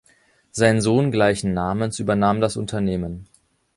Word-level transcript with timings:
Sein 0.49 0.81
Sohn 0.81 1.11
gleichen 1.11 1.53
Namens 1.53 1.99
übernahm 1.99 2.41
das 2.41 2.57
Unternehmen. 2.57 3.27